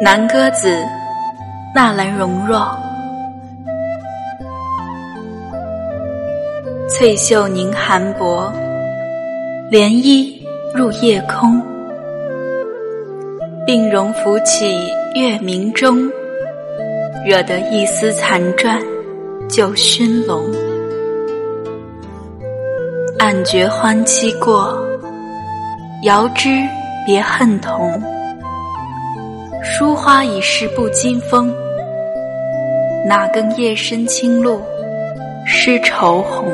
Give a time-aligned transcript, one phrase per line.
[0.00, 0.72] 南歌子，
[1.74, 2.70] 纳兰容若。
[6.88, 8.52] 翠袖凝寒薄，
[9.72, 10.40] 涟漪
[10.72, 11.60] 入夜空。
[13.66, 16.08] 鬓容拂起月明中，
[17.26, 18.80] 惹得一丝残转
[19.50, 20.44] 就熏笼。
[23.18, 24.78] 暗觉欢期过，
[26.04, 26.50] 遥知
[27.04, 28.00] 别恨同。
[29.78, 31.54] 疏花已是不经风，
[33.06, 34.60] 哪更夜深清露
[35.46, 36.50] 湿愁红？